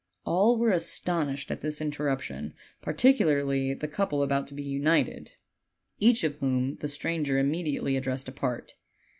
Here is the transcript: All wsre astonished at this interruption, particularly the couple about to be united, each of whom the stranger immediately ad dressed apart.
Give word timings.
All 0.25 0.57
wsre 0.57 0.73
astonished 0.73 1.51
at 1.51 1.61
this 1.61 1.79
interruption, 1.79 2.55
particularly 2.81 3.75
the 3.75 3.87
couple 3.87 4.23
about 4.23 4.47
to 4.47 4.55
be 4.55 4.63
united, 4.63 5.33
each 5.99 6.23
of 6.23 6.37
whom 6.37 6.73
the 6.73 6.87
stranger 6.87 7.37
immediately 7.37 7.95
ad 7.95 8.01
dressed 8.01 8.27
apart. 8.27 8.73